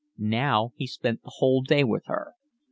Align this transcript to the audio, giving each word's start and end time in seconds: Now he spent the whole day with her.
Now 0.17 0.73
he 0.77 0.87
spent 0.87 1.21
the 1.21 1.33
whole 1.35 1.61
day 1.61 1.83
with 1.83 2.07
her. 2.07 2.33